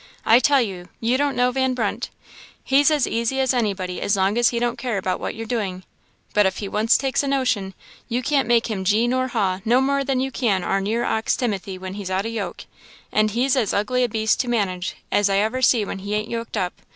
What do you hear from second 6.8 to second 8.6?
takes a notion, you can't